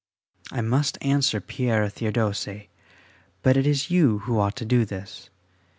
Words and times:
I 0.51 0.61
must 0.61 0.97
answer 1.01 1.39
Père 1.39 1.85
Théodose, 1.91 2.69
but 3.43 3.55
it 3.55 3.67
is 3.67 3.91
you 3.91 4.17
who 4.25 4.39
ought 4.39 4.55
to 4.55 4.65
do 4.65 4.83
this. 4.83 5.29